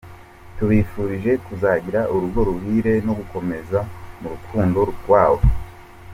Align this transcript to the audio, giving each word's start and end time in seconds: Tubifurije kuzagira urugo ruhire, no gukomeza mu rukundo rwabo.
Tubifurije 0.57 1.31
kuzagira 1.45 2.01
urugo 2.13 2.39
ruhire, 2.49 2.93
no 3.05 3.13
gukomeza 3.19 3.79
mu 4.19 4.27
rukundo 4.33 4.79
rwabo. 4.91 5.43